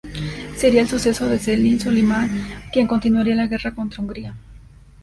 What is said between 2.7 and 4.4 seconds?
quien continuaría la guerra contra Hungría.